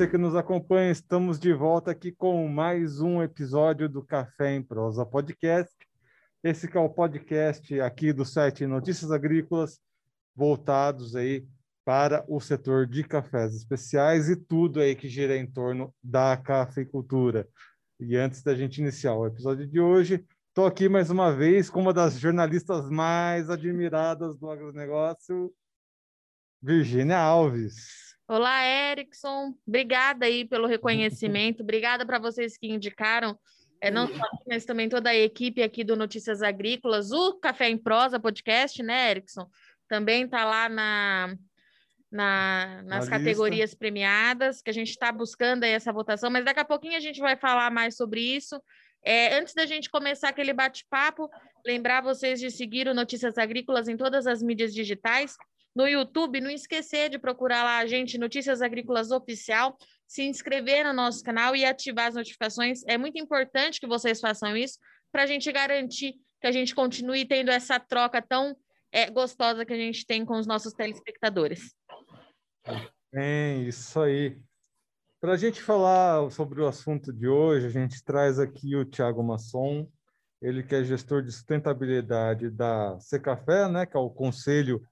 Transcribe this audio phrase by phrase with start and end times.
[0.00, 0.90] você que nos acompanha.
[0.90, 5.76] Estamos de volta aqui com mais um episódio do Café em Prosa Podcast.
[6.42, 9.78] Esse que é o podcast aqui do site Notícias Agrícolas,
[10.34, 11.46] voltados aí
[11.84, 17.46] para o setor de cafés especiais e tudo aí que gira em torno da cafeicultura.
[18.00, 21.78] E antes da gente iniciar o episódio de hoje, estou aqui mais uma vez com
[21.78, 25.52] uma das jornalistas mais admiradas do agronegócio,
[26.62, 28.09] Virgínia Alves.
[28.30, 29.52] Olá, Erickson.
[29.66, 31.64] Obrigada aí pelo reconhecimento.
[31.64, 33.36] Obrigada para vocês que indicaram,
[33.80, 37.76] é, não só mas também toda a equipe aqui do Notícias Agrícolas, o Café em
[37.76, 39.50] Prosa podcast, né, Erickson?
[39.88, 41.34] Também está lá na,
[42.08, 46.60] na, nas na categorias premiadas, que a gente está buscando aí essa votação, mas daqui
[46.60, 48.62] a pouquinho a gente vai falar mais sobre isso.
[49.02, 51.28] É, antes da gente começar aquele bate-papo,
[51.66, 55.36] lembrar vocês de seguir o Notícias Agrícolas em todas as mídias digitais
[55.74, 60.92] no YouTube, não esquecer de procurar lá a gente, Notícias Agrícolas Oficial, se inscrever no
[60.92, 62.82] nosso canal e ativar as notificações.
[62.86, 64.78] É muito importante que vocês façam isso
[65.12, 68.56] para a gente garantir que a gente continue tendo essa troca tão
[68.90, 71.74] é, gostosa que a gente tem com os nossos telespectadores.
[73.12, 74.38] É, isso aí.
[75.20, 79.22] Para a gente falar sobre o assunto de hoje, a gente traz aqui o Tiago
[79.22, 79.86] Masson,
[80.40, 84.82] ele que é gestor de sustentabilidade da Secafé, né, que é o Conselho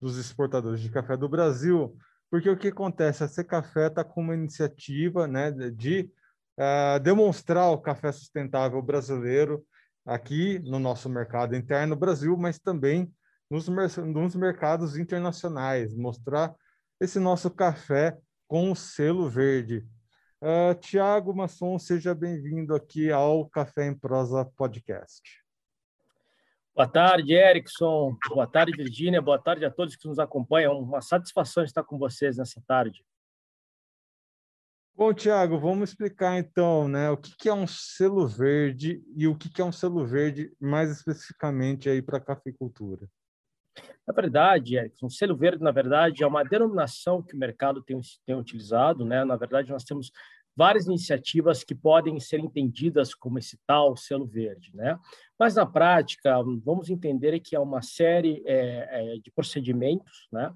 [0.00, 1.96] dos exportadores de café do Brasil,
[2.30, 3.24] porque o que acontece?
[3.24, 6.10] A Secafé está com uma iniciativa né, de
[6.58, 9.64] uh, demonstrar o café sustentável brasileiro
[10.04, 13.12] aqui no nosso mercado interno Brasil, mas também
[13.50, 16.54] nos, nos mercados internacionais, mostrar
[17.00, 18.16] esse nosso café
[18.48, 19.86] com o selo verde.
[20.40, 25.45] Uh, Tiago Masson, seja bem-vindo aqui ao Café em Prosa Podcast.
[26.76, 28.14] Boa tarde, Erickson.
[28.28, 29.22] Boa tarde, Virgínia.
[29.22, 30.78] Boa tarde a todos que nos acompanham.
[30.78, 33.02] Uma satisfação estar com vocês nessa tarde.
[34.94, 39.58] Bom, Tiago, vamos explicar então, né, o que é um selo verde e o que
[39.58, 43.08] é um selo verde mais especificamente aí para a cafeicultura.
[44.06, 48.36] Na verdade, Erickson, selo verde, na verdade, é uma denominação que o mercado tem, tem
[48.36, 49.24] utilizado, né?
[49.24, 50.12] Na verdade, nós temos
[50.56, 54.98] várias iniciativas que podem ser entendidas como esse tal selo verde, né?
[55.38, 60.52] Mas na prática, vamos entender que é uma série é, é, de procedimentos, né?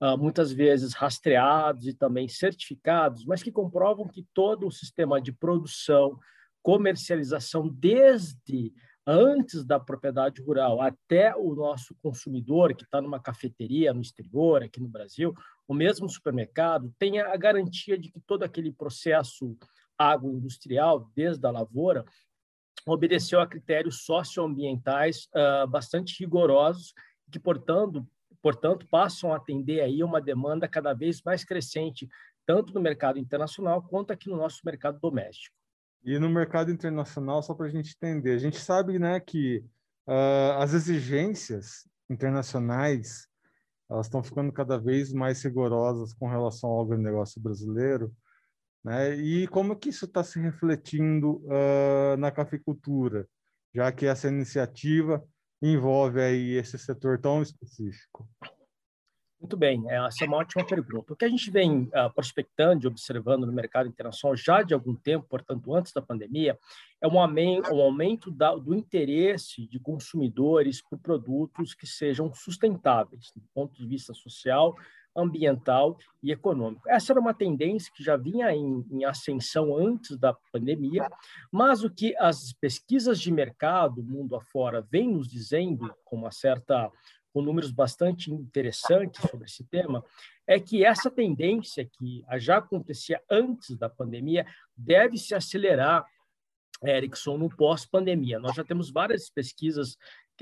[0.00, 5.32] Uh, muitas vezes rastreados e também certificados, mas que comprovam que todo o sistema de
[5.32, 6.16] produção,
[6.62, 8.72] comercialização, desde
[9.10, 14.78] antes da propriedade rural até o nosso consumidor que está numa cafeteria no exterior, aqui
[14.80, 15.32] no Brasil,
[15.66, 19.56] o mesmo supermercado, tenha a garantia de que todo aquele processo
[19.96, 22.04] agroindustrial, desde a lavoura,
[22.86, 26.92] obedeceu a critérios socioambientais uh, bastante rigorosos,
[27.32, 28.06] que, portanto,
[28.42, 32.06] portanto, passam a atender aí uma demanda cada vez mais crescente,
[32.44, 35.57] tanto no mercado internacional quanto aqui no nosso mercado doméstico.
[36.04, 39.64] E no mercado internacional, só para a gente entender, a gente sabe né, que
[40.06, 43.28] uh, as exigências internacionais
[43.90, 48.14] elas estão ficando cada vez mais rigorosas com relação ao agronegócio brasileiro,
[48.84, 49.14] né?
[49.14, 53.26] E como que isso está se refletindo uh, na cafeicultura,
[53.74, 55.24] já que essa iniciativa
[55.60, 58.28] envolve aí esse setor tão específico?
[59.40, 61.12] Muito bem, é, essa é uma ótima pergunta.
[61.12, 64.96] O que a gente vem uh, prospectando e observando no mercado internacional já de algum
[64.96, 66.58] tempo, portanto, antes da pandemia,
[67.00, 73.76] é um aumento, um do interesse de consumidores por produtos que sejam sustentáveis, do ponto
[73.76, 74.74] de vista social,
[75.16, 76.88] ambiental e econômico.
[76.88, 81.08] Essa era uma tendência que já vinha em ascensão antes da pandemia,
[81.50, 86.90] mas o que as pesquisas de mercado, mundo afora, vêm nos dizendo com uma certa
[87.38, 90.04] com números bastante interessantes sobre esse tema,
[90.44, 94.44] é que essa tendência que já acontecia antes da pandemia
[94.76, 96.04] deve se acelerar,
[96.84, 98.40] Erickson, no pós-pandemia.
[98.40, 99.92] Nós já temos várias pesquisas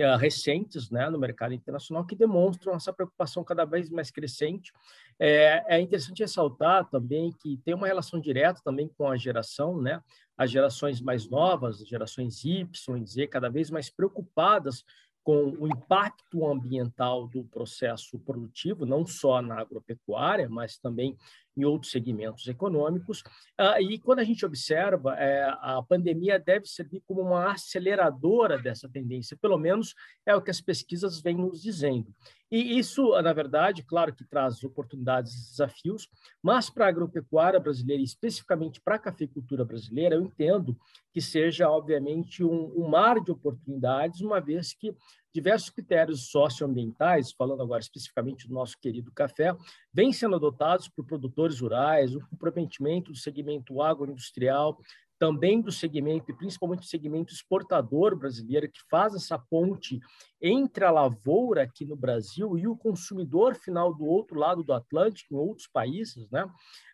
[0.01, 4.73] uh, recentes né, no mercado internacional que demonstram essa preocupação cada vez mais crescente.
[5.19, 10.03] É, é interessante ressaltar também que tem uma relação direta também com a geração, né?
[10.37, 12.67] As gerações mais novas, as gerações Y
[13.03, 14.83] e Z, cada vez mais preocupadas
[15.27, 21.17] com o impacto ambiental do processo produtivo, não só na agropecuária, mas também
[21.57, 23.23] em outros segmentos econômicos.
[23.57, 28.89] Ah, e quando a gente observa, é, a pandemia deve servir como uma aceleradora dessa
[28.89, 29.95] tendência, pelo menos
[30.27, 32.15] é o que as pesquisas vêm nos dizendo.
[32.51, 36.09] E isso, na verdade, claro que traz oportunidades e desafios,
[36.41, 40.79] mas para a agropecuária brasileira, especificamente para a cafeicultura brasileira, eu entendo
[41.13, 44.95] que seja, obviamente, um, um mar de oportunidades, uma vez que
[45.37, 49.55] diversos critérios socioambientais, falando agora especificamente do nosso querido café,
[49.93, 54.81] vêm sendo adotados por produtores rurais, o comprometimento do segmento agroindustrial,
[55.19, 59.99] também do segmento, e principalmente do segmento exportador brasileiro, que faz essa ponte
[60.41, 65.35] entre a lavoura aqui no Brasil e o consumidor final do outro lado do Atlântico,
[65.35, 66.45] em outros países, né?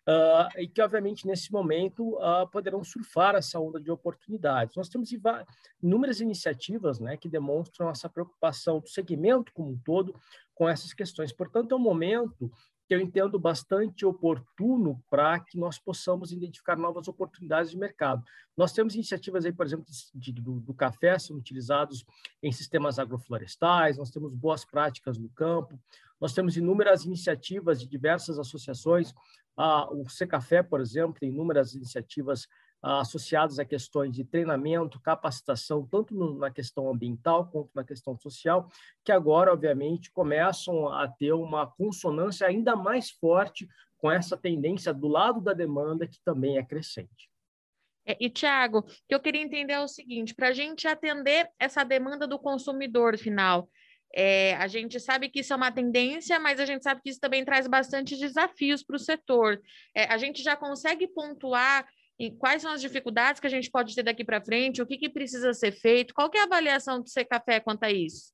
[0.09, 4.75] Uh, e que, obviamente, nesse momento uh, poderão surfar essa onda de oportunidades.
[4.75, 5.11] Nós temos
[5.81, 10.15] inúmeras iniciativas né, que demonstram essa preocupação do segmento como um todo
[10.55, 11.33] com essas questões.
[11.33, 12.51] Portanto, é um momento
[12.93, 18.23] que eu entendo bastante oportuno para que nós possamos identificar novas oportunidades de mercado.
[18.55, 22.05] Nós temos iniciativas aí, por exemplo, de, do, do, café sendo utilizados
[22.43, 25.81] em sistemas agroflorestais, nós temos boas práticas no campo,
[26.21, 29.15] nós temos inúmeras iniciativas de diversas associações,
[29.57, 32.47] ah, o Secafé, por exemplo, tem inúmeras iniciativas
[32.83, 38.69] associados a questões de treinamento, capacitação, tanto na questão ambiental quanto na questão social,
[39.05, 43.69] que agora, obviamente, começam a ter uma consonância ainda mais forte
[43.99, 47.31] com essa tendência do lado da demanda, que também é crescente.
[48.05, 51.49] É, e, Tiago, o que eu queria entender é o seguinte: para a gente atender
[51.59, 53.69] essa demanda do consumidor final,
[54.15, 57.21] é, a gente sabe que isso é uma tendência, mas a gente sabe que isso
[57.21, 59.61] também traz bastante desafios para o setor.
[59.95, 61.87] É, a gente já consegue pontuar
[62.19, 64.83] e quais são as dificuldades que a gente pode ter daqui para frente?
[64.83, 66.15] O que, que precisa ser feito?
[66.15, 68.33] Qual é a avaliação do Ser Café quanto a isso?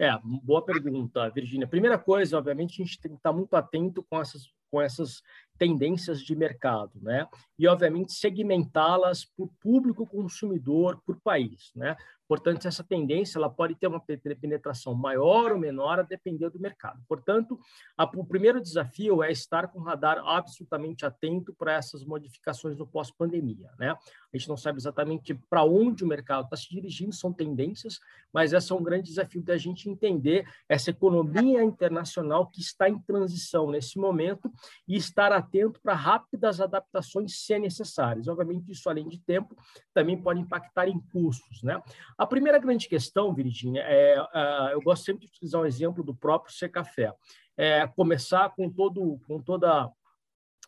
[0.00, 1.66] É, boa pergunta, Virgínia.
[1.66, 5.20] Primeira coisa, obviamente, a gente tem que estar muito atento com essas, com essas
[5.58, 7.26] tendências de mercado, né?
[7.58, 11.96] E, obviamente, segmentá-las por público consumidor, por país, né?
[12.28, 17.02] Portanto, essa tendência ela pode ter uma penetração maior ou menor a depender do mercado.
[17.08, 17.58] Portanto,
[17.96, 22.86] a, o primeiro desafio é estar com o radar absolutamente atento para essas modificações no
[22.86, 23.70] pós-pandemia.
[23.78, 23.90] Né?
[23.90, 27.98] A gente não sabe exatamente para onde o mercado está se dirigindo, são tendências,
[28.30, 32.98] mas esse é um grande desafio da gente entender essa economia internacional que está em
[32.98, 34.52] transição nesse momento
[34.86, 35.47] e estar atento
[35.82, 38.28] para rápidas adaptações se necessárias.
[38.28, 39.56] Obviamente, isso, além de tempo,
[39.94, 41.62] também pode impactar em custos.
[41.62, 41.80] Né?
[42.16, 46.14] A primeira grande questão, Virginia, é, uh, eu gosto sempre de utilizar um exemplo do
[46.14, 47.12] próprio Secafé.
[47.56, 49.90] É começar com, todo, com toda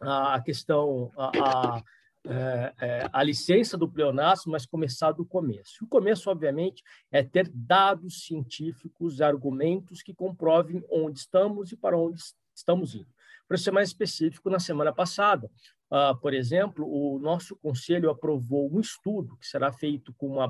[0.01, 1.31] a questão, a,
[1.77, 1.83] a,
[2.27, 5.85] é, é, a licença do pleonasmo, mas começar do começo.
[5.85, 12.21] O começo, obviamente, é ter dados científicos, argumentos que comprovem onde estamos e para onde
[12.55, 13.09] estamos indo.
[13.51, 15.51] Para ser mais específico, na semana passada,
[15.93, 20.47] Uh, por exemplo, o nosso conselho aprovou um estudo que será feito com uma,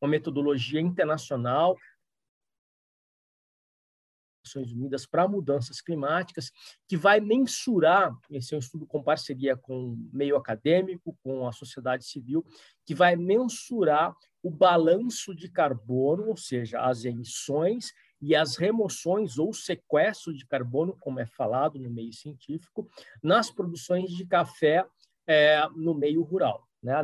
[0.00, 1.76] uma metodologia internacional
[4.44, 6.50] Nações Unidas para mudanças climáticas,
[6.88, 11.52] que vai mensurar, esse é um estudo com parceria com o meio acadêmico, com a
[11.52, 12.44] sociedade civil,
[12.84, 14.12] que vai mensurar
[14.42, 20.96] o balanço de carbono, ou seja, as emissões e as remoções ou sequestro de carbono,
[21.00, 22.88] como é falado no meio científico,
[23.22, 24.86] nas produções de café
[25.26, 26.66] é, no meio rural.
[26.82, 26.94] Né,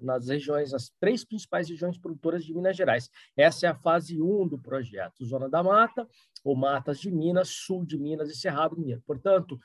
[0.00, 3.10] nas regiões, as três principais regiões produtoras de Minas Gerais.
[3.36, 6.08] Essa é a fase 1 do projeto, Zona da Mata,
[6.44, 9.02] ou Matas de Minas, Sul de Minas e Cerrado Mineiro.
[9.04, 9.58] Portanto,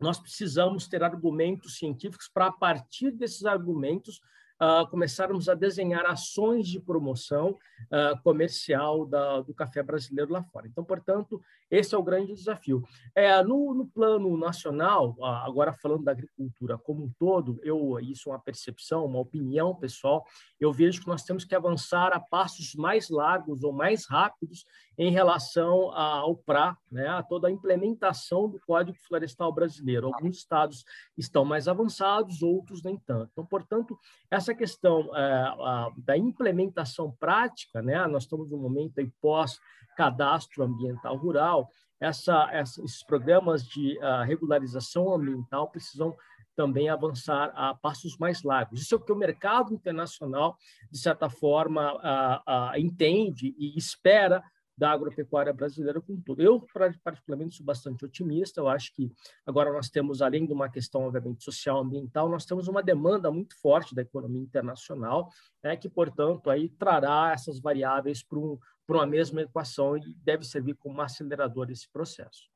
[0.00, 4.20] nós precisamos ter argumentos científicos para, a partir desses argumentos,
[4.60, 7.58] uh, começarmos a desenhar ações de promoção
[7.90, 10.66] uh, comercial da, do café brasileiro lá fora.
[10.66, 12.82] Então, portanto, esse é o grande desafio.
[13.14, 18.32] É, no, no plano nacional, agora falando da agricultura como um todo, eu isso é
[18.32, 20.24] uma percepção, uma opinião pessoal,
[20.60, 24.64] eu vejo que nós temos que avançar a passos mais largos ou mais rápidos
[24.98, 30.06] em relação ao PRA, né, a toda a implementação do Código Florestal Brasileiro.
[30.06, 30.84] Alguns estados
[31.18, 33.28] estão mais avançados, outros nem tanto.
[33.32, 33.98] Então, portanto,
[34.30, 39.60] essa questão é, a, da implementação prática, né, nós estamos no momento aí pós
[39.96, 46.14] cadastro ambiental rural, essa, essa, esses programas de uh, regularização ambiental precisam
[46.54, 48.80] também avançar a passos mais largos.
[48.80, 50.56] Isso é o que o mercado internacional,
[50.90, 54.42] de certa forma, uh, uh, entende e espera
[54.76, 56.42] da agropecuária brasileira como tudo.
[56.42, 56.66] Eu,
[57.02, 58.60] particularmente, sou bastante otimista.
[58.60, 59.10] Eu acho que
[59.46, 63.58] agora nós temos, além de uma questão, obviamente, social, ambiental, nós temos uma demanda muito
[63.60, 65.30] forte da economia internacional,
[65.64, 70.74] né, que, portanto, aí trará essas variáveis para um, uma mesma equação e deve servir
[70.74, 72.50] como acelerador desse processo.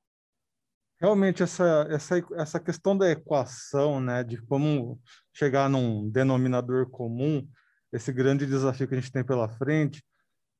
[1.00, 5.00] Realmente, essa, essa, essa questão da equação, né, de como
[5.32, 7.48] chegar num denominador comum,
[7.90, 10.04] esse grande desafio que a gente tem pela frente,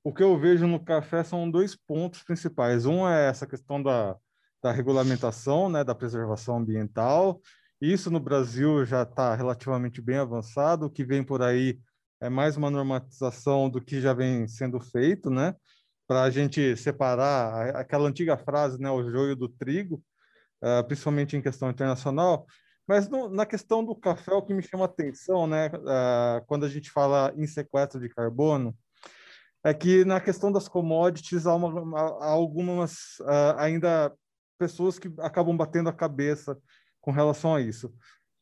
[0.02, 2.86] o que eu vejo no café são dois pontos principais.
[2.86, 4.16] Um é essa questão da,
[4.62, 7.40] da regulamentação, né, da preservação ambiental.
[7.80, 10.86] Isso no Brasil já está relativamente bem avançado.
[10.86, 11.78] O que vem por aí
[12.20, 15.54] é mais uma normatização do que já vem sendo feito, né?
[16.10, 20.02] para a gente separar aquela antiga frase, né, o joio do trigo,
[20.60, 22.46] uh, principalmente em questão internacional.
[22.84, 26.68] Mas no, na questão do café, o que me chama atenção, né, uh, quando a
[26.68, 28.76] gente fala em sequestro de carbono,
[29.64, 34.12] é que na questão das commodities há, uma, há algumas uh, ainda
[34.58, 36.56] pessoas que acabam batendo a cabeça
[37.00, 37.92] com relação a isso.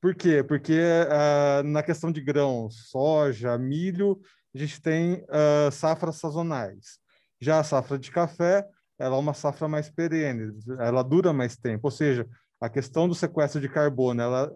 [0.00, 0.42] Por quê?
[0.42, 4.20] Porque uh, na questão de grãos, soja, milho,
[4.54, 6.98] a gente tem uh, safras sazonais.
[7.40, 8.64] Já a safra de café,
[8.98, 11.86] ela é uma safra mais perene, ela dura mais tempo.
[11.86, 12.28] Ou seja,
[12.60, 14.52] a questão do sequestro de carbono, ela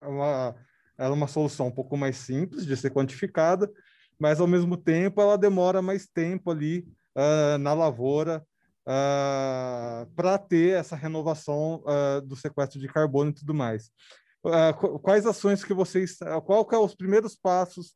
[0.00, 0.54] é uma,
[0.98, 3.70] ela é uma solução um pouco mais simples de ser quantificada,
[4.22, 6.86] mas ao mesmo tempo ela demora mais tempo ali
[7.16, 8.46] uh, na lavoura
[8.86, 13.90] uh, para ter essa renovação uh, do sequestro de carbono e tudo mais.
[15.02, 17.94] Quais ações que vocês, qual que é os primeiros passos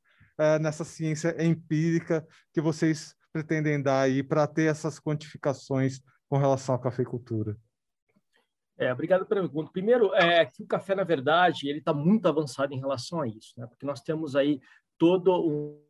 [0.61, 6.79] nessa ciência empírica que vocês pretendem dar aí para ter essas quantificações com relação à
[6.79, 7.57] cafeicultura?
[8.79, 9.73] É, obrigado pela pergunta.
[9.73, 13.53] Primeiro, é que o café, na verdade, ele está muito avançado em relação a isso,
[13.57, 13.67] né?
[13.67, 14.61] porque nós temos aí
[14.97, 15.86] todo um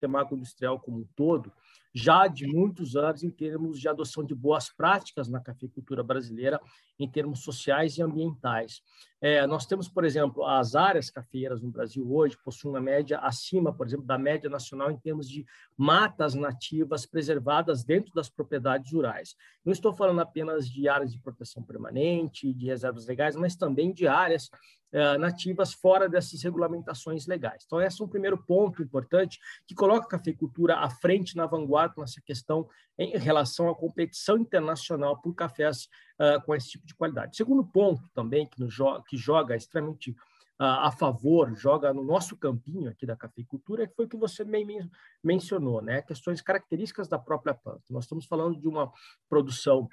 [0.00, 1.52] sistema agroindustrial como um todo,
[1.94, 6.58] já de muitos anos em termos de adoção de boas práticas na cafeicultura brasileira,
[6.98, 8.82] em termos sociais e ambientais.
[9.22, 13.72] É, nós temos, por exemplo, as áreas cafeeiras no Brasil hoje possuem uma média acima,
[13.72, 15.44] por exemplo, da média nacional em termos de
[15.76, 19.36] matas nativas preservadas dentro das propriedades rurais.
[19.62, 24.06] Não estou falando apenas de áreas de proteção permanente, de reservas legais, mas também de
[24.06, 24.50] áreas
[24.92, 27.62] é, nativas fora dessas regulamentações legais.
[27.66, 31.94] Então, esse é um primeiro ponto importante que coloca a cafeicultura à frente, na vanguarda,
[31.98, 35.88] nessa questão em relação à competição internacional por cafés
[36.20, 37.36] uh, com esse tipo de qualidade.
[37.36, 42.90] Segundo ponto também, que, jo que joga extremamente uh, a favor, joga no nosso campinho
[42.90, 44.66] aqui da cafeicultura, que foi o que você bem
[45.24, 46.02] mencionou, né?
[46.02, 47.82] questões características da própria planta.
[47.88, 48.92] Nós estamos falando de uma
[49.28, 49.88] produção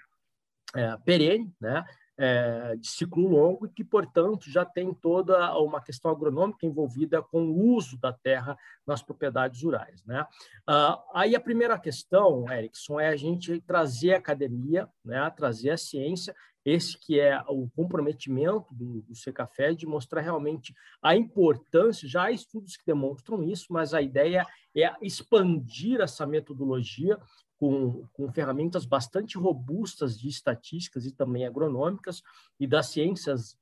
[0.76, 1.86] é, perene, né?
[2.18, 7.46] É, de ciclo longo e que, portanto, já tem toda uma questão agronômica envolvida com
[7.46, 10.04] o uso da terra nas propriedades rurais.
[10.06, 10.26] Né?
[10.66, 15.78] Ah, aí a primeira questão, Erickson, é a gente trazer a academia, né, trazer a
[15.78, 22.24] ciência, esse que é o comprometimento do, do Secafé de mostrar realmente a importância, já
[22.24, 24.46] há estudos que demonstram isso, mas a ideia
[24.76, 27.18] é expandir essa metodologia
[27.60, 32.22] com, com ferramentas bastante robustas de estatísticas e também agronômicas
[32.60, 33.58] e das ciências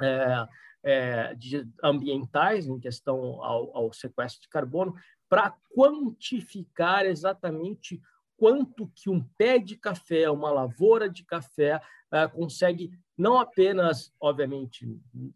[0.00, 0.48] é,
[0.82, 4.94] é, de, ambientais em questão ao, ao sequestro de carbono,
[5.28, 8.00] para quantificar exatamente
[8.40, 14.88] quanto que um pé de café, uma lavoura de café, uh, consegue não apenas, obviamente,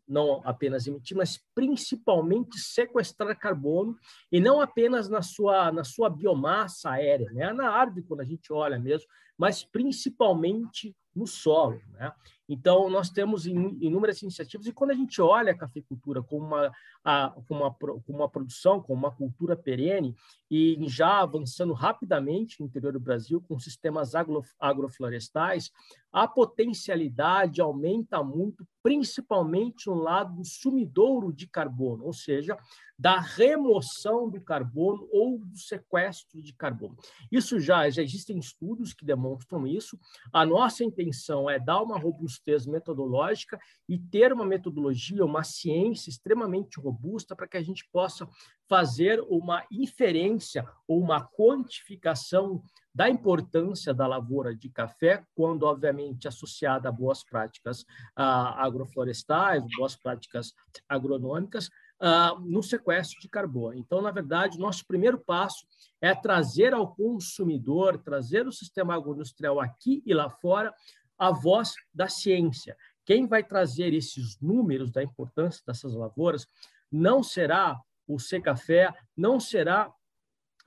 [0.09, 3.95] não apenas emitir, mas principalmente sequestrar carbono
[4.33, 7.53] e não apenas na sua na sua biomassa aérea, né?
[7.53, 9.07] Na árvore quando a gente olha mesmo,
[9.37, 11.79] mas principalmente no solo.
[11.93, 12.11] Né?
[12.49, 16.73] Então, nós temos inúmeras iniciativas, e quando a gente olha a cafeicultura como uma,
[17.03, 20.15] a, como uma, como uma produção, como uma cultura perene,
[20.51, 25.71] e já avançando rapidamente no interior do Brasil, com sistemas agro, agroflorestais,
[26.13, 32.57] a potencialidade aumenta muito, principalmente no lado do sumidouro de carbono, ou seja,
[32.97, 36.97] da remoção do carbono ou do sequestro de carbono.
[37.33, 39.99] Isso já, já existem estudos que demonstram isso.
[40.33, 42.34] A nossa intenção é dar uma robustez
[42.67, 48.29] metodológica e ter uma metodologia, uma ciência extremamente robusta para que a gente possa
[48.69, 52.63] fazer uma inferência ou uma quantificação
[52.95, 59.97] da importância da lavoura de café, quando, obviamente, associada a boas práticas ah, agroflorestais, boas
[59.97, 60.55] práticas
[60.89, 61.69] agronômicas,
[62.01, 63.77] ah, no sequestro de carbono.
[63.77, 65.67] Então, na verdade, nosso primeiro passo
[66.01, 70.73] é trazer ao consumidor, trazer o sistema agroindustrial aqui e lá fora,
[71.19, 72.77] a voz da ciência.
[73.05, 76.47] Quem vai trazer esses números da importância dessas lavouras
[76.91, 79.93] não será o Secafé, não será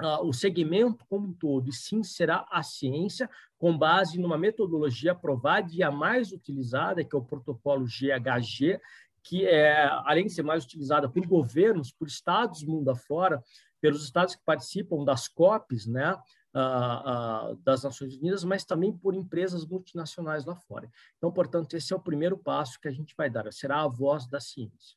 [0.01, 5.13] uh, o segmento como um todo, e sim será a ciência, com base numa metodologia
[5.13, 8.79] aprovada e a mais utilizada, que é o protocolo GHG,
[9.23, 13.43] que é, além de ser mais utilizada por governos, por estados mundo afora,
[13.81, 16.15] pelos estados que participam das COPs, né,
[16.55, 20.89] uh, uh, das Nações Unidas, mas também por empresas multinacionais lá fora.
[21.17, 24.27] Então, portanto, esse é o primeiro passo que a gente vai dar, será a voz
[24.27, 24.95] da ciência.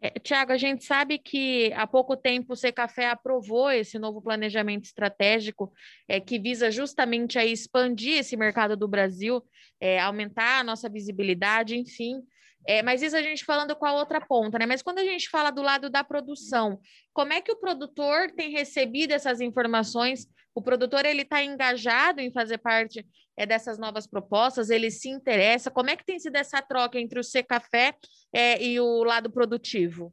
[0.00, 4.84] É, Tiago, a gente sabe que há pouco tempo o Secafé aprovou esse novo planejamento
[4.84, 5.72] estratégico
[6.06, 9.42] é, que visa justamente a expandir esse mercado do Brasil,
[9.80, 12.22] é, aumentar a nossa visibilidade, enfim.
[12.64, 14.66] É, mas isso a gente falando com a outra ponta, né?
[14.66, 16.78] Mas quando a gente fala do lado da produção,
[17.12, 20.28] como é que o produtor tem recebido essas informações?
[20.54, 25.70] O produtor ele está engajado em fazer parte é, dessas novas propostas, ele se interessa.
[25.70, 27.94] Como é que tem sido essa troca entre o C Café
[28.32, 30.12] é, e o lado produtivo?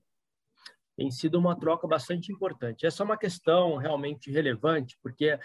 [0.96, 2.86] Tem sido uma troca bastante importante.
[2.86, 5.38] Essa é uma questão realmente relevante, porque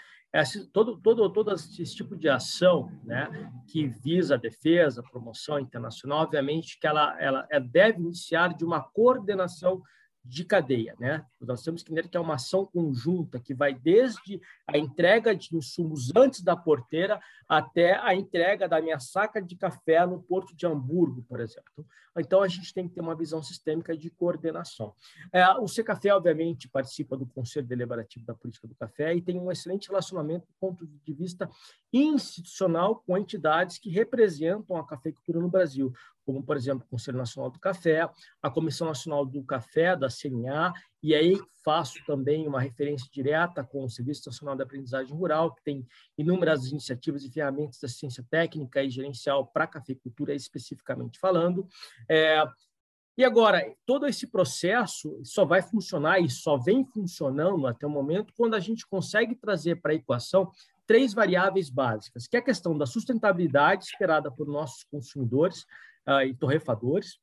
[0.71, 6.79] todo, todo, todo esse tipo de ação né, que visa a defesa, promoção internacional, obviamente
[6.79, 9.81] que ela, ela deve iniciar de uma coordenação
[10.23, 11.25] de cadeia, né?
[11.39, 15.55] Nós temos que entender que é uma ação conjunta que vai desde a entrega de
[15.55, 20.65] insumos antes da porteira até a entrega da minha saca de café no porto de
[20.65, 21.85] Hamburgo, por exemplo.
[22.17, 24.93] Então, a gente tem que ter uma visão sistêmica de coordenação.
[25.31, 29.51] É, o Secafé, obviamente, participa do Conselho Deliberativo da Política do Café e tem um
[29.51, 31.49] excelente relacionamento do ponto de vista
[31.91, 35.93] institucional com entidades que representam a cafeicultura no Brasil,
[36.25, 38.09] como, por exemplo, o Conselho Nacional do Café,
[38.41, 43.83] a Comissão Nacional do Café, da CNA, e aí faço também uma referência direta com
[43.83, 45.85] o Serviço Nacional de Aprendizagem Rural, que tem
[46.17, 51.67] inúmeras iniciativas e ferramentas de assistência técnica e gerencial para a cafeicultura, especificamente falando.
[52.09, 52.43] É,
[53.17, 58.33] e agora, todo esse processo só vai funcionar e só vem funcionando até o momento
[58.35, 60.51] quando a gente consegue trazer para a equação
[60.87, 65.65] três variáveis básicas, que é a questão da sustentabilidade esperada por nossos consumidores
[66.07, 67.19] uh, e torrefadores,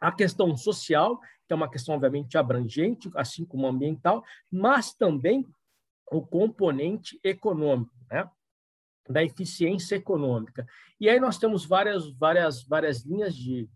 [0.00, 5.46] a questão social, que é uma questão obviamente abrangente, assim como ambiental, mas também
[6.10, 8.28] o componente econômico, né?
[9.08, 10.66] da eficiência econômica.
[11.00, 13.68] E aí nós temos várias, várias, várias linhas de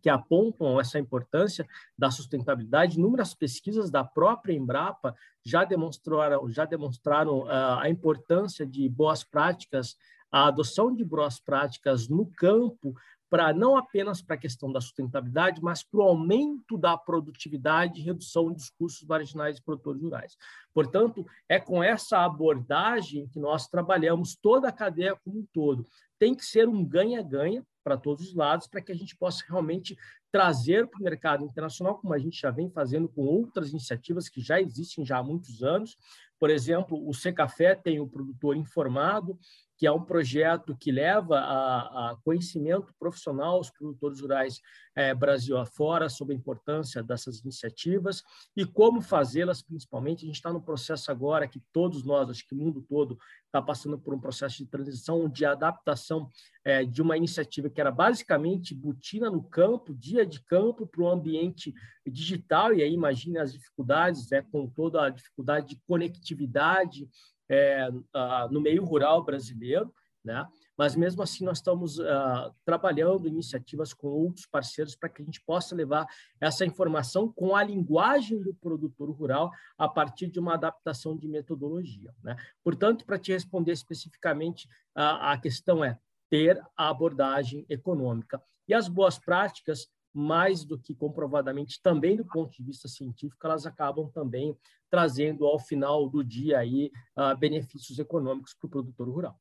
[0.00, 1.66] que apontam essa importância
[1.96, 2.98] da sustentabilidade.
[2.98, 9.96] Inúmeras pesquisas da própria Embrapa já demonstraram, já demonstraram uh, a importância de boas práticas,
[10.30, 12.94] a adoção de boas práticas no campo
[13.28, 18.04] para não apenas para a questão da sustentabilidade, mas para o aumento da produtividade e
[18.04, 20.36] redução dos custos marginais de produtores rurais.
[20.72, 25.84] Portanto, é com essa abordagem que nós trabalhamos toda a cadeia como um todo.
[26.18, 29.96] Tem que ser um ganha-ganha para todos os lados, para que a gente possa realmente
[30.32, 34.40] trazer para o mercado internacional, como a gente já vem fazendo com outras iniciativas que
[34.40, 35.96] já existem já há muitos anos.
[36.40, 39.38] Por exemplo, o Secafé tem o produtor informado,
[39.76, 44.60] que é um projeto que leva a, a conhecimento profissional aos produtores rurais
[44.96, 48.22] é, Brasil afora sobre a importância dessas iniciativas
[48.56, 50.24] e como fazê-las, principalmente.
[50.24, 53.60] A gente está no processo agora que todos nós, acho que o mundo todo, está
[53.60, 56.30] passando por um processo de transição, de adaptação
[56.64, 61.08] é, de uma iniciativa que era basicamente botina no campo, dia de campo, para o
[61.08, 61.74] ambiente
[62.06, 67.08] digital, e aí imagine as dificuldades, é, com toda a dificuldade de conectividade,
[67.54, 69.92] é, uh, no meio rural brasileiro,
[70.24, 70.46] né?
[70.76, 75.40] Mas mesmo assim nós estamos uh, trabalhando iniciativas com outros parceiros para que a gente
[75.44, 76.06] possa levar
[76.40, 82.12] essa informação com a linguagem do produtor rural a partir de uma adaptação de metodologia.
[82.22, 82.36] Né?
[82.62, 85.98] Portanto, para te responder especificamente, uh, a questão é
[86.30, 92.56] ter a abordagem econômica e as boas práticas mais do que comprovadamente também do ponto
[92.56, 94.56] de vista científico, elas acabam também
[94.88, 99.40] trazendo ao final do dia aí uh, benefícios econômicos para o produtor rural.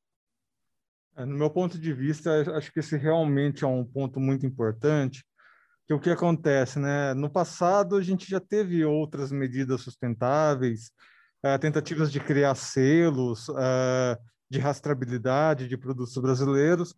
[1.16, 5.24] É, no meu ponto de vista, acho que esse realmente é um ponto muito importante,
[5.86, 7.14] que o que acontece, né?
[7.14, 10.92] No passado, a gente já teve outras medidas sustentáveis,
[11.46, 14.18] uh, tentativas de criar selos, uh,
[14.50, 16.96] de rastreabilidade de produtos brasileiros,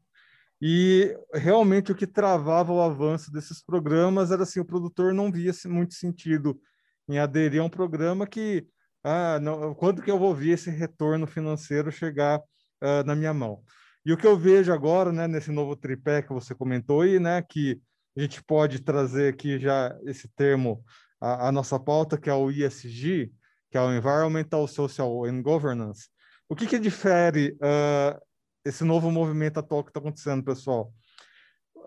[0.67, 5.51] e realmente o que travava o avanço desses programas era assim, o produtor não via
[5.67, 6.59] muito sentido
[7.07, 8.65] em aderir a um programa que,
[9.03, 13.61] ah, não, quando que eu vou ver esse retorno financeiro chegar uh, na minha mão?
[14.03, 17.43] E o que eu vejo agora, né, nesse novo tripé que você comentou aí, né,
[17.43, 17.79] que
[18.17, 20.83] a gente pode trazer aqui já esse termo
[21.21, 23.31] a, a nossa pauta, que é o ESG,
[23.69, 26.09] que é o Environmental, Social and Governance.
[26.49, 28.19] O que que difere uh,
[28.65, 30.91] esse novo movimento atual que está acontecendo, pessoal?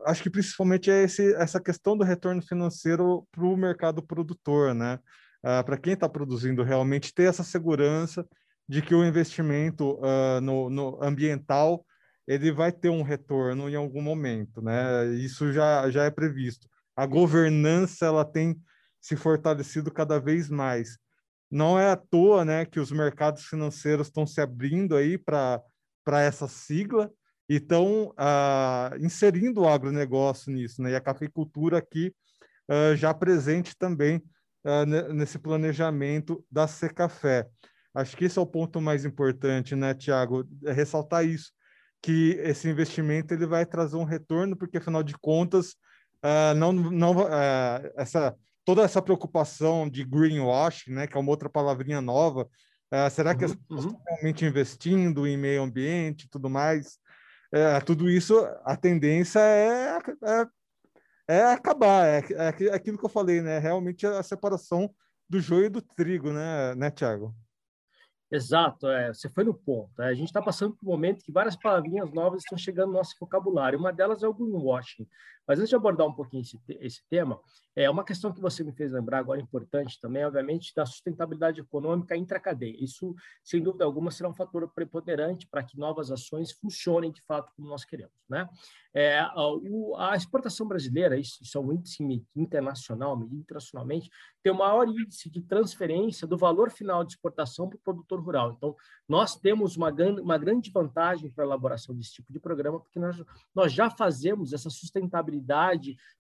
[0.07, 5.01] Acho que principalmente é esse, essa questão do retorno financeiro para o mercado produtor, né?
[5.45, 8.27] Uh, para quem está produzindo realmente ter essa segurança
[8.69, 11.85] de que o investimento uh, no, no, ambiental
[12.27, 15.07] ele vai ter um retorno em algum momento, né?
[15.15, 16.69] Isso já, já é previsto.
[16.95, 18.61] A governança ela tem
[19.01, 20.99] se fortalecido cada vez mais.
[21.51, 25.63] Não é à toa, né, que os mercados financeiros estão se abrindo aí para
[26.09, 27.13] para essa sigla
[27.47, 30.93] e estão ah, inserindo o agronegócio nisso, né?
[30.93, 32.15] E a cafeicultura aqui
[32.67, 34.23] ah, já presente também
[34.65, 37.47] ah, nesse planejamento da Secafé.
[37.95, 40.49] Acho que esse é o ponto mais importante, né, Tiago?
[40.65, 41.53] É ressaltar isso,
[42.01, 45.75] que esse investimento ele vai trazer um retorno, porque afinal de contas
[46.57, 47.15] não, não
[47.97, 52.49] essa toda essa preocupação de greenwash, né, que é uma outra palavrinha nova,
[52.93, 53.91] uh, será que uhum, as pessoas uhum.
[53.91, 56.99] estão realmente investindo em meio ambiente e tudo mais?
[57.87, 63.59] tudo isso, a tendência é, é, é acabar, é, é aquilo que eu falei, né?
[63.59, 64.95] Realmente a separação
[65.29, 67.35] do joio e do trigo, né, né Tiago?
[68.31, 70.03] Exato, é, você foi no ponto.
[70.03, 72.99] É, a gente está passando por um momento que várias palavrinhas novas estão chegando no
[72.99, 73.79] nosso vocabulário.
[73.79, 75.09] Uma delas é o greenwashing.
[75.49, 77.41] Mas antes de abordar um pouquinho esse, esse tema,
[77.75, 82.15] é uma questão que você me fez lembrar agora importante também, obviamente, da sustentabilidade econômica
[82.15, 82.77] intracadeia.
[82.79, 87.51] Isso, sem dúvida alguma, será um fator preponderante para que novas ações funcionem de fato
[87.57, 88.13] como nós queremos.
[88.29, 88.47] Né?
[88.93, 89.33] É, a,
[90.11, 92.03] a, exportação brasileira, isso, isso é um índice
[92.37, 94.11] internacional, internacionalmente,
[94.43, 98.53] tem o maior índice de transferência do valor final de exportação para o produtor rural.
[98.57, 98.77] Então,
[99.09, 103.23] nós temos uma, uma grande vantagem para a elaboração desse tipo de programa, porque nós,
[103.55, 105.38] nós já fazemos essa sustentabilidade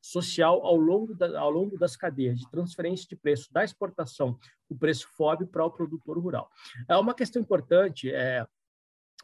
[0.00, 4.76] social ao longo, da, ao longo das cadeias de transferência de preço da exportação, o
[4.76, 6.50] preço FOB para o produtor rural.
[6.88, 8.46] É uma questão importante, é,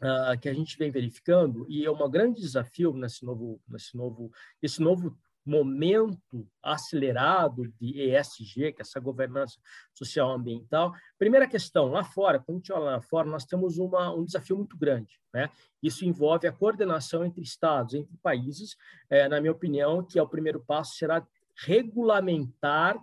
[0.01, 4.29] Uh, que a gente vem verificando e é um grande desafio nesse novo nesse novo
[4.61, 9.59] esse novo momento acelerado de ESG, que é essa governança
[9.93, 10.93] social ambiental.
[11.17, 14.57] Primeira questão, lá fora, quando a gente olha lá fora, nós temos uma, um desafio
[14.57, 15.19] muito grande.
[15.33, 15.49] Né?
[15.83, 18.75] Isso envolve a coordenação entre estados, entre países.
[19.09, 21.25] É, na minha opinião, que é o primeiro passo será
[21.57, 22.97] regulamentar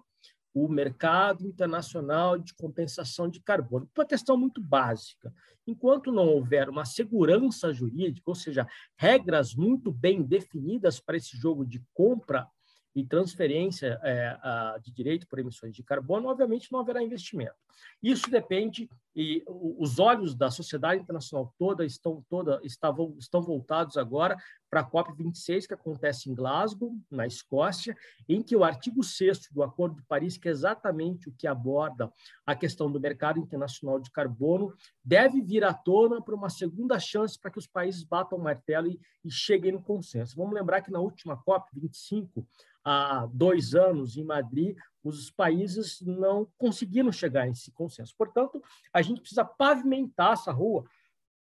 [0.55, 3.89] o mercado internacional de compensação de carbono.
[3.97, 5.33] Uma questão muito básica.
[5.67, 11.65] Enquanto não houver uma segurança jurídica, ou seja, regras muito bem definidas para esse jogo
[11.65, 12.47] de compra
[12.95, 17.55] e transferência é, a, de direito por emissões de carbono, obviamente não haverá investimento.
[18.03, 24.37] Isso depende e os olhos da sociedade internacional toda estão toda estavam estão voltados agora
[24.71, 27.95] para a COP 26 que acontece em Glasgow, na Escócia,
[28.27, 32.11] em que o artigo 6 do Acordo de Paris, que é exatamente o que aborda
[32.47, 37.39] a questão do mercado internacional de carbono, deve vir à tona para uma segunda chance
[37.39, 40.37] para que os países batam o martelo e, e cheguem no consenso.
[40.37, 42.47] Vamos lembrar que na última COP 25
[42.83, 48.15] há dois anos em Madrid, os países não conseguiram chegar nesse consenso.
[48.17, 48.63] Portanto,
[48.93, 50.85] a gente precisa pavimentar essa rua,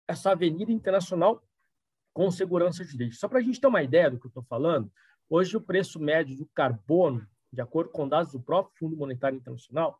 [0.07, 1.43] essa avenida internacional
[2.13, 3.19] com segurança jurídica.
[3.19, 4.91] Só para a gente ter uma ideia do que eu estou falando,
[5.29, 9.99] hoje o preço médio do carbono, de acordo com dados do próprio Fundo Monetário Internacional,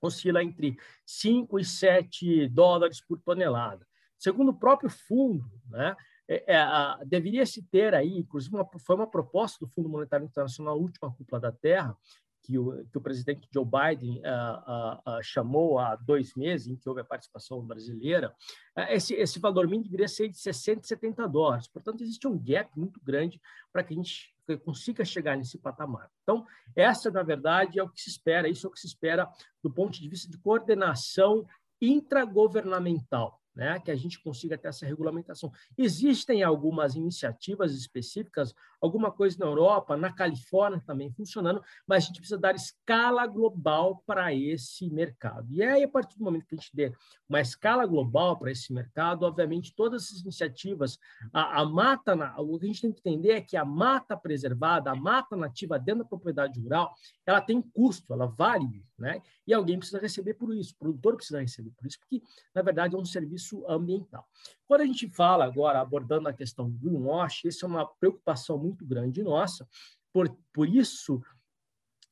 [0.00, 0.76] oscila entre
[1.06, 3.86] 5 e 7 dólares por tonelada.
[4.18, 5.96] Segundo o próprio fundo, né,
[6.28, 10.24] é, é, a, deveria se ter aí, inclusive uma, foi uma proposta do Fundo Monetário
[10.24, 11.96] Internacional, a última cúpula da Terra,
[12.42, 16.88] que o, que o presidente Joe Biden uh, uh, chamou há dois meses, em que
[16.88, 18.34] houve a participação brasileira,
[18.88, 21.68] esse, esse valor mínimo deveria ser de 60 e 70 dólares.
[21.68, 23.40] Portanto, existe um gap muito grande
[23.72, 26.10] para que a gente consiga chegar nesse patamar.
[26.22, 29.30] Então, essa, na verdade, é o que se espera, isso é o que se espera
[29.62, 31.46] do ponto de vista de coordenação
[31.80, 35.52] intragovernamental né, que a gente consiga ter essa regulamentação.
[35.76, 42.16] Existem algumas iniciativas específicas, alguma coisa na Europa, na Califórnia também funcionando, mas a gente
[42.16, 45.46] precisa dar escala global para esse mercado.
[45.50, 46.92] E aí, a partir do momento que a gente der
[47.28, 50.98] uma escala global para esse mercado, obviamente, todas essas iniciativas,
[51.32, 54.16] a, a mata, na, o que a gente tem que entender é que a mata
[54.16, 56.92] preservada, a mata nativa dentro da propriedade rural,
[57.24, 59.22] ela tem custo, ela vale, né?
[59.46, 62.20] E alguém precisa receber por isso, o produtor precisa receber por isso, porque,
[62.52, 64.26] na verdade, é um serviço ambiental.
[64.72, 68.86] Quando a gente fala agora, abordando a questão do greenwash, isso é uma preocupação muito
[68.86, 69.68] grande nossa,
[70.10, 71.22] por, por isso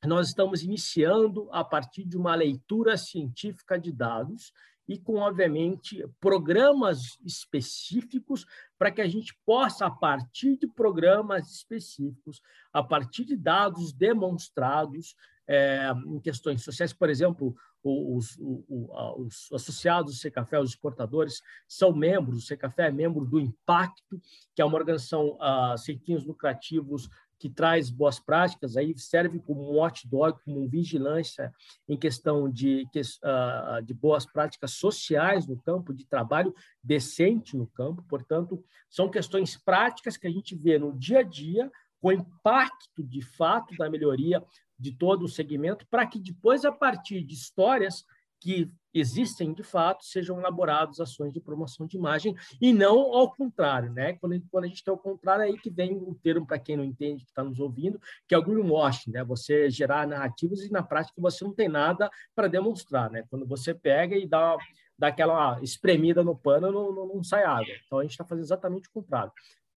[0.05, 4.53] nós estamos iniciando a partir de uma leitura científica de dados
[4.87, 8.45] e com, obviamente, programas específicos
[8.77, 15.15] para que a gente possa, a partir de programas específicos, a partir de dados demonstrados
[15.47, 21.93] é, em questões sociais, por exemplo, os, os, os associados do Secafé, os exportadores, são
[21.93, 24.21] membros, o Secafé é membro do Impacto,
[24.55, 27.09] que é uma organização uh, sem fins lucrativos
[27.41, 31.51] que traz boas práticas, aí serve como um watchdog, como um vigilância
[31.89, 38.05] em questão de, uh, de boas práticas sociais no campo, de trabalho decente no campo.
[38.07, 43.23] Portanto, são questões práticas que a gente vê no dia a dia, com impacto de
[43.23, 44.43] fato da melhoria
[44.81, 48.03] de todo o segmento, para que depois, a partir de histórias
[48.39, 53.91] que existem de fato, sejam elaboradas ações de promoção de imagem e não ao contrário,
[53.91, 54.13] né?
[54.13, 56.75] Quando, quando a gente tem o contrário, é aí que vem o termo, para quem
[56.75, 59.23] não entende, que está nos ouvindo, que é o greenwashing, né?
[59.23, 63.23] Você gerar narrativas e na prática você não tem nada para demonstrar, né?
[63.29, 64.57] Quando você pega e dá
[64.97, 67.73] dá aquela espremida no pano, não, não, não sai água.
[67.83, 69.31] Então, a gente está fazendo exatamente o contrário,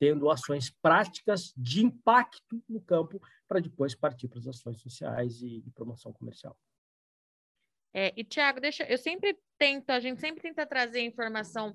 [0.05, 5.64] tendo ações práticas de impacto no campo para depois partir para as ações sociais e,
[5.67, 6.55] e promoção comercial.
[7.95, 11.75] É, e, Tiago, deixa, eu sempre tento, a gente sempre tenta trazer informação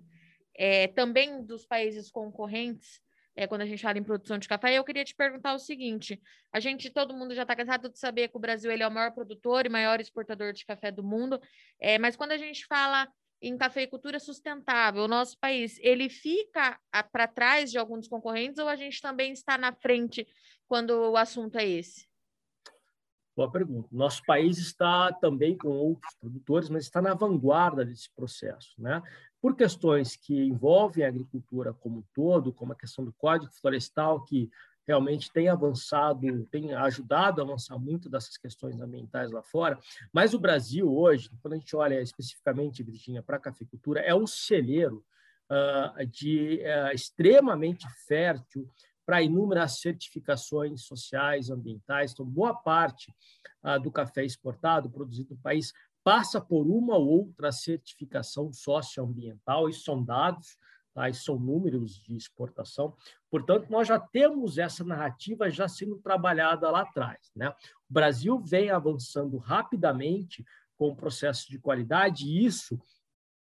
[0.56, 3.02] é, também dos países concorrentes,
[3.36, 4.78] é, quando a gente fala em produção de café.
[4.78, 6.22] Eu queria te perguntar o seguinte:
[6.54, 8.92] a gente, todo mundo já está cansado de saber que o Brasil ele é o
[8.92, 11.42] maior produtor e maior exportador de café do mundo,
[11.80, 13.08] é, mas quando a gente fala
[13.41, 16.80] em cafeicultura sustentável, o nosso país, ele fica
[17.12, 20.28] para trás de alguns concorrentes ou a gente também está na frente
[20.67, 22.08] quando o assunto é esse?
[23.36, 23.88] Boa pergunta.
[23.91, 29.02] Nosso país está também com outros produtores, mas está na vanguarda desse processo, né?
[29.41, 34.25] Por questões que envolvem a agricultura como um todo, como a questão do Código Florestal,
[34.25, 34.49] que
[34.89, 39.78] realmente tem avançado, tem ajudado a avançar muito dessas questões ambientais lá fora.
[40.12, 44.25] Mas o Brasil hoje, quando a gente olha especificamente, Virginia, para a cafeicultura, é um
[44.25, 45.06] celeiro
[45.47, 48.67] uh, de uh, extremamente fértil
[49.06, 52.12] para inúmeras certificações sociais, ambientais.
[52.12, 53.13] Então, boa parte
[53.63, 55.71] uh, do café exportado, produzido no país,
[56.04, 60.58] passa por uma ou outra certificação socioambiental, e são dados
[61.24, 62.96] são números de exportação.
[63.30, 67.32] Portanto, nós já temos essa narrativa já sendo trabalhada lá atrás.
[67.36, 67.50] Né?
[67.90, 70.46] O Brasil vem avançando rapidamente
[70.78, 72.80] com o processo de qualidade, e isso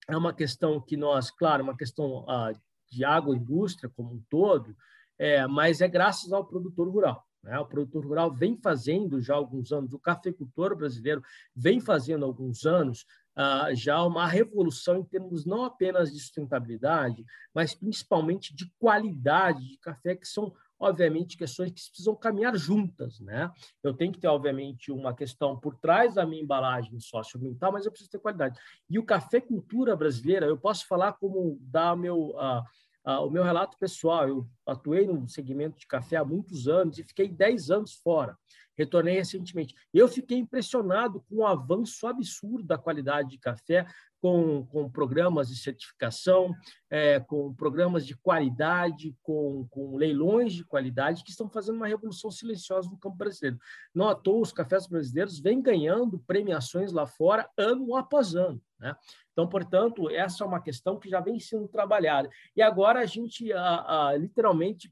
[0.08, 2.52] é uma questão que nós, claro, uma questão ah,
[2.90, 4.76] de agroindústria como um todo,
[5.18, 7.26] é, mas é graças ao produtor rural.
[7.44, 7.60] Né?
[7.60, 11.22] O produtor rural vem fazendo já há alguns anos, o cafeicultor brasileiro
[11.56, 13.06] vem fazendo há alguns anos
[13.38, 19.78] uh, já uma revolução em termos não apenas de sustentabilidade, mas principalmente de qualidade de
[19.78, 20.54] café, que são
[20.84, 23.50] obviamente, questões que precisam caminhar juntas, né?
[23.82, 27.92] Eu tenho que ter, obviamente, uma questão por trás da minha embalagem socioambiental, mas eu
[27.92, 28.60] preciso ter qualidade.
[28.90, 32.64] E o café cultura brasileira, eu posso falar como dar meu, uh,
[33.06, 34.28] uh, o meu relato pessoal.
[34.28, 38.38] Eu atuei no segmento de café há muitos anos e fiquei 10 anos fora
[38.78, 39.76] retornei recentemente.
[39.94, 43.86] Eu fiquei impressionado com o avanço absurdo da qualidade de café,
[44.24, 46.56] com, com programas de certificação,
[46.90, 52.32] é, com programas de qualidade, com, com leilões de qualidade, que estão fazendo uma revolução
[52.32, 53.60] silenciosa no campo brasileiro.
[53.94, 58.62] Não à toa, os cafés brasileiros vêm ganhando premiações lá fora ano após ano.
[58.80, 58.96] Né?
[59.34, 62.30] Então, portanto, essa é uma questão que já vem sendo trabalhada.
[62.56, 64.90] E agora a gente, a, a, literalmente,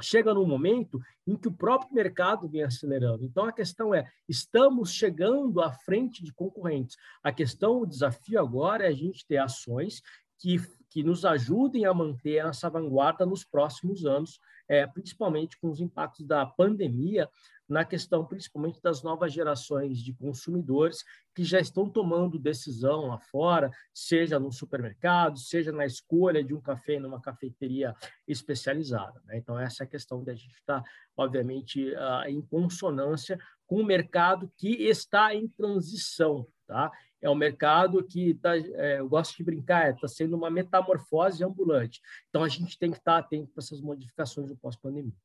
[0.00, 3.24] chega num momento em que o próprio mercado vem acelerando.
[3.24, 6.96] Então, a questão é, estamos chegando à frente de concorrentes.
[7.22, 10.02] A questão, o desafio agora é a gente ter ações
[10.38, 10.56] que,
[10.90, 16.26] que nos ajudem a manter essa vanguarda nos próximos anos, é, principalmente com os impactos
[16.26, 17.28] da pandemia,
[17.72, 21.02] na questão principalmente das novas gerações de consumidores
[21.34, 26.60] que já estão tomando decisão lá fora, seja no supermercado, seja na escolha de um
[26.60, 27.96] café numa cafeteria
[28.28, 29.20] especializada.
[29.24, 29.38] Né?
[29.38, 30.82] Então, essa é a questão da gente estar,
[31.16, 36.46] obviamente, uh, em consonância com o mercado que está em transição.
[36.66, 36.92] Tá?
[37.22, 42.02] É um mercado que, tá, é, eu gosto de brincar, está sendo uma metamorfose ambulante.
[42.28, 45.16] Então, a gente tem que estar atento para essas modificações do pós-pandemia.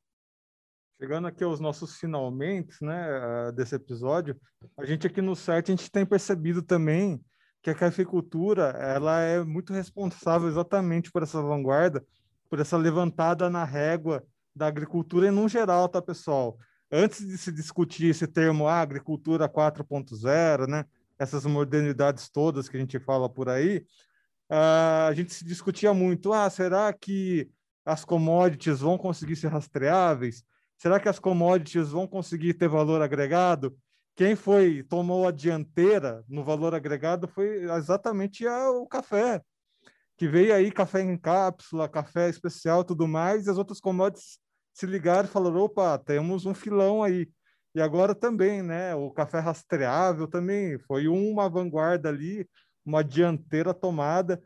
[1.00, 4.36] Chegando aqui aos nossos finalmente, né, desse episódio,
[4.76, 7.24] a gente aqui no site a gente tem percebido também
[7.62, 12.04] que a cafeicultura ela é muito responsável exatamente por essa vanguarda,
[12.50, 16.58] por essa levantada na régua da agricultura e no geral, tá, pessoal?
[16.90, 20.84] Antes de se discutir esse termo ah, agricultura 4.0, né,
[21.16, 23.86] essas modernidades todas que a gente fala por aí,
[24.50, 27.48] a gente se discutia muito, ah, será que
[27.84, 30.42] as commodities vão conseguir ser rastreáveis?
[30.78, 33.76] Será que as commodities vão conseguir ter valor agregado?
[34.14, 39.42] Quem foi tomou a dianteira no valor agregado foi exatamente a, o café,
[40.16, 44.38] que veio aí café em cápsula, café especial, tudo mais, e as outras commodities
[44.72, 47.28] se ligaram e falaram: opa, temos um filão aí.
[47.74, 48.94] E agora também, né?
[48.94, 52.48] O café rastreável também foi uma vanguarda ali,
[52.84, 54.40] uma dianteira tomada.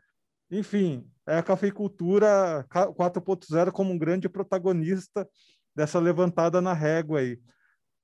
[0.51, 5.27] Enfim, é a cafeicultura 4.0 como um grande protagonista
[5.75, 7.33] dessa levantada na régua aí.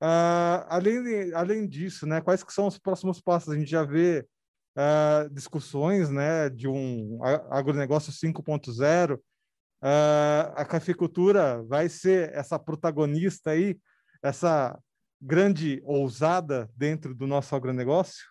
[0.02, 3.54] Uh, além, além disso, né, quais que são os próximos passos?
[3.54, 4.26] A gente já vê
[4.78, 9.16] uh, discussões né, de um agronegócio 5.0.
[9.16, 9.20] Uh,
[9.82, 13.80] ah, a cafeicultura vai ser essa protagonista aí,
[14.22, 14.78] essa
[15.22, 18.26] grande ousada dentro do nosso agronegócio?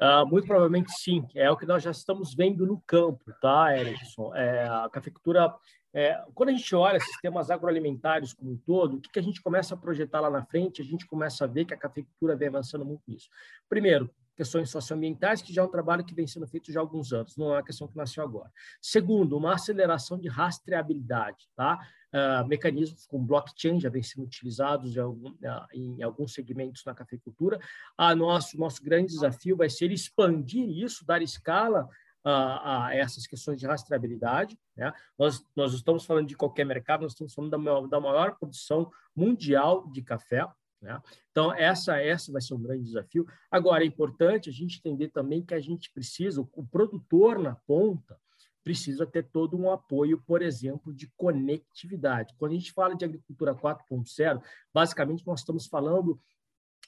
[0.00, 4.34] Uh, muito provavelmente sim, é o que nós já estamos vendo no campo, tá, Erickson?
[4.34, 5.54] É, a cafeicultura
[5.94, 9.40] é, quando a gente olha sistemas agroalimentares como um todo, o que, que a gente
[9.40, 10.82] começa a projetar lá na frente?
[10.82, 13.28] A gente começa a ver que a cafeicultura vem avançando muito nisso.
[13.68, 17.12] Primeiro, questões socioambientais, que já é um trabalho que vem sendo feito já há alguns
[17.12, 18.50] anos, não é uma questão que nasceu agora.
[18.82, 21.78] Segundo, uma aceleração de rastreabilidade, tá?
[22.12, 26.94] Uh, mecanismos com blockchain já vem sendo utilizados em, algum, uh, em alguns segmentos na
[26.94, 27.60] cafeicultura.
[27.96, 31.88] A nosso, nosso grande desafio vai ser expandir isso, dar escala
[32.24, 34.58] a, a essas questões de rastreabilidade.
[34.76, 34.92] Né?
[35.18, 38.90] Nós, nós estamos falando de qualquer mercado, nós estamos falando da maior, da maior produção
[39.14, 40.46] mundial de café.
[40.80, 41.00] Né?
[41.30, 43.26] Então, essa, essa vai ser um grande desafio.
[43.50, 48.18] Agora, é importante a gente entender também que a gente precisa, o produtor na ponta,
[48.64, 52.34] precisa ter todo um apoio, por exemplo, de conectividade.
[52.38, 56.18] Quando a gente fala de agricultura 4.0, basicamente nós estamos falando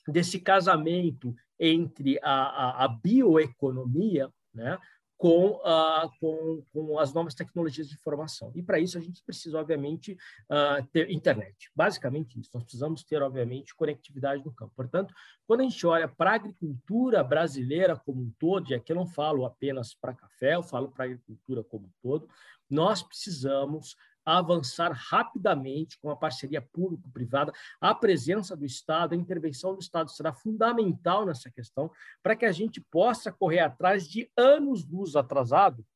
[0.08, 4.78] desse casamento entre a, a, a bioeconomia, né,
[5.16, 8.52] com, uh, com, com as novas tecnologias de informação.
[8.54, 11.70] E para isso a gente precisa, obviamente, uh, ter internet.
[11.74, 12.50] Basicamente isso.
[12.52, 14.72] Nós precisamos ter, obviamente, conectividade no campo.
[14.76, 15.14] Portanto,
[15.46, 19.06] quando a gente olha para a agricultura brasileira como um todo, e aqui eu não
[19.06, 22.28] falo apenas para café, eu falo para a agricultura como um todo,
[22.68, 23.96] nós precisamos
[24.26, 30.32] avançar rapidamente com a parceria público-privada, a presença do Estado, a intervenção do Estado será
[30.32, 31.90] fundamental nessa questão,
[32.22, 35.86] para que a gente possa correr atrás de anos-luz atrasado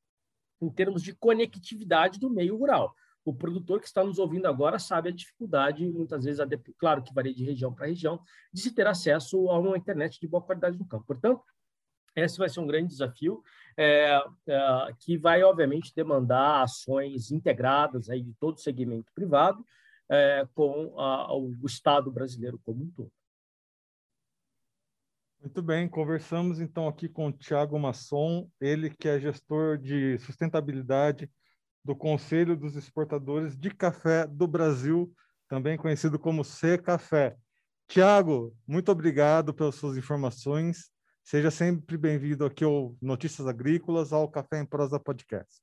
[0.62, 2.94] em termos de conectividade do meio rural.
[3.24, 6.40] O produtor que está nos ouvindo agora sabe a dificuldade, muitas vezes,
[6.78, 8.20] claro que varia de região para região,
[8.52, 11.04] de se ter acesso a uma internet de boa qualidade no campo.
[11.06, 11.42] Portanto,
[12.14, 13.42] esse vai ser um grande desafio
[13.76, 19.64] é, é, que vai, obviamente, demandar ações integradas aí de todo o segmento privado
[20.10, 23.12] é, com a, o Estado brasileiro como um todo.
[25.40, 31.30] Muito bem, conversamos então aqui com o Tiago Masson, ele que é gestor de sustentabilidade
[31.82, 35.10] do Conselho dos Exportadores de Café do Brasil,
[35.48, 37.36] também conhecido como C Café.
[37.88, 40.90] Tiago, muito obrigado pelas suas informações.
[41.22, 45.60] Seja sempre bem-vindo aqui ao Notícias Agrícolas, ao Café em Prosa Podcast.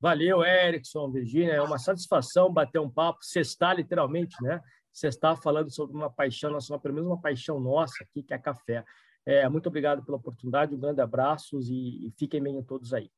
[0.00, 1.54] Valeu, Erickson, Virginia.
[1.54, 4.60] É uma satisfação bater um papo, cestar literalmente, né?
[4.92, 8.84] Cestar falando sobre uma paixão nacional, pelo menos uma paixão nossa aqui, que é café.
[9.26, 13.10] É, muito obrigado pela oportunidade, um grande abraço e, e fiquem bem todos aí.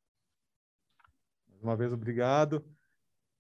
[1.49, 2.65] Mais uma vez, obrigado.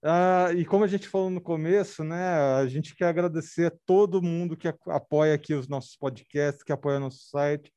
[0.02, 2.22] Ah, e como a gente falou no começo, né,
[2.54, 7.00] a gente quer agradecer a todo mundo que apoia aqui os nossos podcasts, que apoia
[7.00, 7.72] nosso site,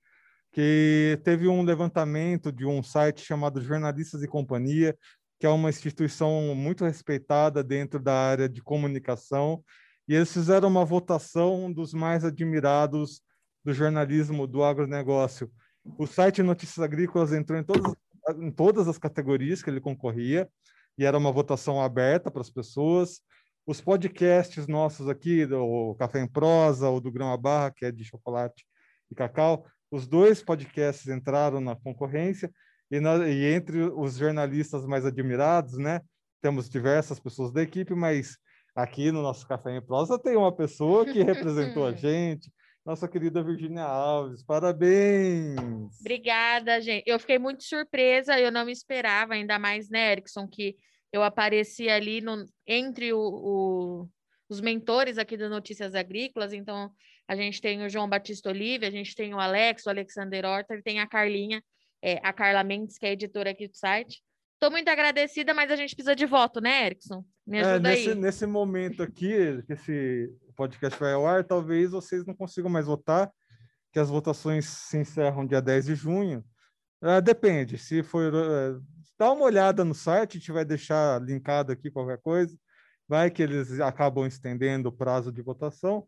[0.52, 4.98] que teve um levantamento de um site chamado Jornalistas e Companhia,
[5.40, 9.64] que é uma instituição muito respeitada dentro da área de comunicação,
[10.08, 13.22] e eles fizeram uma votação dos mais admirados
[13.64, 15.50] do jornalismo do agronegócio.
[15.98, 17.94] O site Notícias Agrícolas entrou em todas,
[18.40, 20.50] em todas as categorias que ele concorria,
[20.98, 23.22] e era uma votação aberta para as pessoas.
[23.66, 27.92] Os podcasts nossos aqui, do Café em Prosa, ou do Grão a Barra, que é
[27.92, 28.66] de chocolate
[29.10, 32.49] e cacau, os dois podcasts entraram na concorrência
[32.89, 36.01] e, na, e, entre os jornalistas mais admirados, né,
[36.41, 38.38] temos diversas pessoas da equipe, mas
[38.73, 42.49] aqui no nosso Café em Prosa tem uma pessoa que representou a gente,
[42.86, 44.43] nossa querida Virginia Alves.
[44.43, 45.99] Parabéns!
[45.99, 47.04] Obrigada, gente.
[47.06, 50.75] Eu fiquei muito surpresa, eu não me esperava, ainda mais, né, Erickson, que
[51.12, 54.10] eu apareci ali no, entre o, o,
[54.49, 56.91] os mentores aqui do Notícias Agrícolas, então
[57.32, 60.82] a gente tem o João Batista Olive, a gente tem o Alex, o Alexander Horta,
[60.84, 61.63] tem a Carlinha,
[62.02, 64.22] é, a Carla Mendes, que é editora aqui do site.
[64.56, 67.24] Estou muito agradecida, mas a gente precisa de voto, né, Erickson?
[67.48, 68.15] Me é, ajuda é, nesse, aí.
[68.15, 73.32] Nesse momento aqui, que esse podcast vai ao ar, talvez vocês não consigam mais votar,
[73.94, 76.44] que as votações se encerram dia 10 de junho.
[77.02, 78.30] É, depende, se for...
[78.34, 78.78] É,
[79.17, 82.54] dá uma olhada no site, a gente vai deixar linkado aqui qualquer coisa.
[83.08, 86.06] Vai que eles acabam estendendo o prazo de votação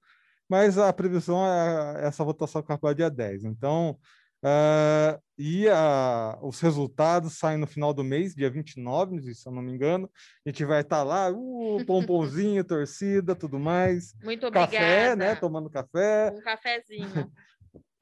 [0.50, 3.46] mas a previsão é essa votação acabar dia 10.
[3.46, 3.98] Então,
[4.44, 9.62] uh, e a, os resultados saem no final do mês, dia 29, se eu não
[9.62, 10.10] me engano.
[10.46, 14.14] A gente vai estar tá lá, uh, pomponzinho, torcida, tudo mais.
[14.24, 14.72] Muito obrigada.
[14.72, 15.36] Café, né?
[15.36, 16.32] Tomando café.
[16.36, 17.32] Um cafezinho.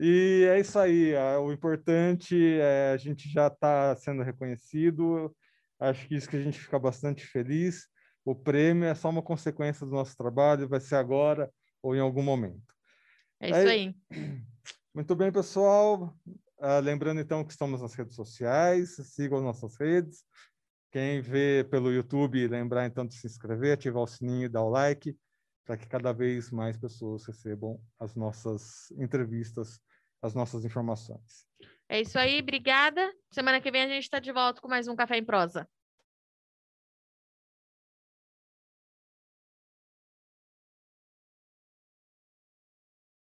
[0.03, 1.13] E é isso aí.
[1.39, 5.31] O importante é a gente já está sendo reconhecido.
[5.79, 7.87] Acho que isso que a gente fica bastante feliz.
[8.25, 12.21] O prêmio é só uma consequência do nosso trabalho, vai ser agora ou em algum
[12.21, 12.73] momento.
[13.39, 13.95] É isso aí.
[14.93, 16.15] Muito bem, pessoal.
[16.59, 20.23] Uh, lembrando então que estamos nas redes sociais, sigam nossas redes.
[20.91, 24.69] Quem vê pelo YouTube, lembrar então de se inscrever, ativar o sininho e dar o
[24.69, 25.17] like,
[25.65, 29.79] para que cada vez mais pessoas recebam as nossas entrevistas,
[30.21, 31.45] as nossas informações.
[31.87, 33.11] É isso aí, obrigada.
[33.31, 35.67] Semana que vem a gente está de volta com mais um Café em Prosa.